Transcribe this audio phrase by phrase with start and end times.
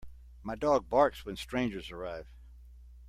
[0.41, 2.25] My dog barks when strangers arrive.